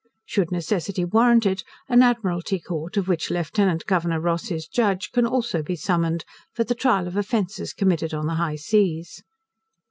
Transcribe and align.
Should 0.25 0.51
necessity 0.51 1.05
warrant 1.05 1.45
it, 1.45 1.63
an 1.87 2.01
Admiralty 2.01 2.59
court, 2.59 2.97
of 2.97 3.07
which 3.07 3.29
Lieutenant 3.29 3.85
Governor 3.85 4.19
Ross 4.19 4.49
is 4.49 4.67
judge, 4.67 5.11
can 5.11 5.27
also 5.27 5.61
be 5.61 5.75
summoned, 5.75 6.25
for 6.55 6.63
the 6.63 6.73
trial 6.73 7.07
of 7.07 7.15
offences 7.15 7.71
committed 7.71 8.11
on 8.11 8.25
the 8.25 8.33
high 8.41 8.55
seas. 8.55 9.21